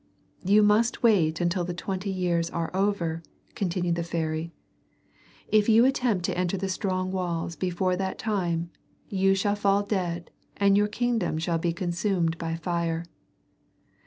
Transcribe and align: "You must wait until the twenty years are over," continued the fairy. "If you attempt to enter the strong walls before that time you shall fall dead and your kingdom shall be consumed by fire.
"You 0.43 0.63
must 0.63 1.03
wait 1.03 1.39
until 1.39 1.63
the 1.63 1.75
twenty 1.75 2.09
years 2.09 2.49
are 2.49 2.71
over," 2.75 3.21
continued 3.53 3.93
the 3.93 4.01
fairy. 4.03 4.51
"If 5.49 5.69
you 5.69 5.85
attempt 5.85 6.25
to 6.25 6.35
enter 6.35 6.57
the 6.57 6.69
strong 6.69 7.11
walls 7.11 7.55
before 7.55 7.95
that 7.97 8.17
time 8.17 8.71
you 9.09 9.35
shall 9.35 9.53
fall 9.55 9.83
dead 9.83 10.31
and 10.57 10.75
your 10.75 10.87
kingdom 10.87 11.37
shall 11.37 11.59
be 11.59 11.71
consumed 11.71 12.39
by 12.39 12.55
fire. 12.55 13.05